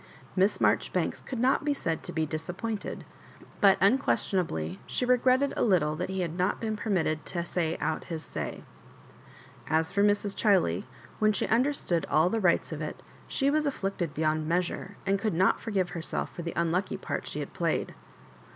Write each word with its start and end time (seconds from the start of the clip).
Miss 0.35 0.57
Maijoribanks 0.57 1.23
could 1.23 1.37
not 1.37 1.63
be 1.63 1.75
said 1.75 2.01
to 2.01 2.11
be 2.11 2.25
disappointed, 2.25 3.05
but 3.59 3.77
unquestion 3.79 4.39
ably 4.39 4.79
she 4.87 5.05
regretted 5.05 5.53
a 5.55 5.61
little 5.61 5.95
that 5.95 6.09
he 6.09 6.21
had 6.21 6.35
not 6.39 6.59
been 6.59 6.75
permitted 6.75 7.23
to 7.27 7.45
say 7.45 7.77
out 7.79 8.05
his 8.05 8.23
say. 8.25 8.63
As 9.67 9.91
for 9.91 10.01
Mrs. 10.01 10.33
Chiley, 10.35 10.85
when 11.19 11.31
she 11.33 11.45
understood 11.49 12.07
all 12.09 12.31
the 12.31 12.41
rigfils 12.41 12.71
of 12.71 12.81
it, 12.81 13.03
she 13.27 13.51
was 13.51 13.67
afflicted 13.67 14.15
beyond 14.15 14.47
measure, 14.47 14.97
and 15.05 15.19
oould 15.19 15.33
not 15.33 15.61
forgive 15.61 15.91
herself 15.91 16.33
for 16.33 16.41
the 16.41 16.53
unlucky 16.55 16.97
part 16.97 17.27
she 17.27 17.39
had 17.39 17.53
played. 17.53 17.93